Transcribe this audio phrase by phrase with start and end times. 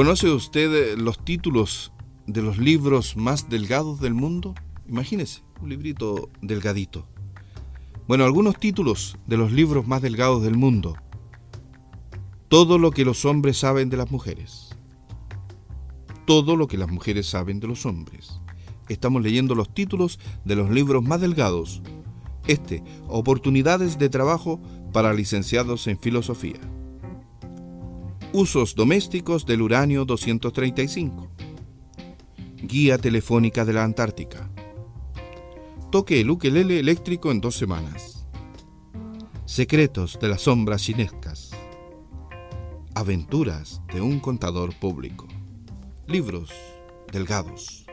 [0.00, 1.92] ¿Conoce usted eh, los títulos
[2.26, 4.54] de los libros más delgados del mundo?
[4.88, 7.06] Imagínese, un librito delgadito.
[8.08, 10.96] Bueno, algunos títulos de los libros más delgados del mundo.
[12.48, 14.70] Todo lo que los hombres saben de las mujeres.
[16.24, 18.40] Todo lo que las mujeres saben de los hombres.
[18.88, 21.82] Estamos leyendo los títulos de los libros más delgados.
[22.46, 24.62] Este, Oportunidades de trabajo
[24.94, 26.58] para licenciados en filosofía.
[28.32, 31.28] Usos domésticos del uranio 235.
[32.62, 34.48] Guía telefónica de la Antártica.
[35.90, 38.28] Toque el ukelele eléctrico en dos semanas.
[39.46, 41.50] Secretos de las sombras chinescas.
[42.94, 45.26] Aventuras de un contador público.
[46.06, 46.52] Libros
[47.10, 47.89] delgados.